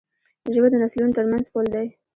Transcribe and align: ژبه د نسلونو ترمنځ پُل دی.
ژبه 0.53 0.67
د 0.71 0.75
نسلونو 0.83 1.15
ترمنځ 1.17 1.45
پُل 1.53 1.65
دی. 1.73 1.87